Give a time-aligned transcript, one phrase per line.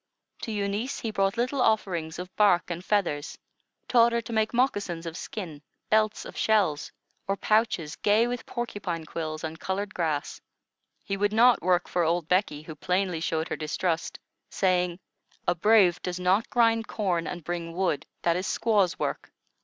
[0.41, 3.37] To Eunice he brought little offerings of bark and feathers;
[3.87, 6.91] taught her to make moccasins of skin, belts of shells,
[7.27, 10.41] or pouches gay with porcupine quills and colored grass.
[11.03, 14.17] He would not work for old Becky, who plainly showed her distrust,
[14.49, 14.99] saying:
[15.47, 19.31] "A brave does not grind corn and bring wood; that is squaw's work.